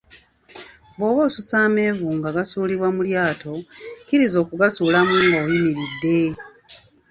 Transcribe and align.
Bwoba 0.95 1.21
osusa 1.27 1.55
amenvu 1.67 2.07
nga 2.17 2.29
gasuulibwa 2.35 2.87
mu 2.95 3.01
lyato, 3.07 3.53
kizira 4.07 4.37
okugasuulamu 4.43 5.13
nga 5.27 5.39
oyimiridde. 5.45 6.19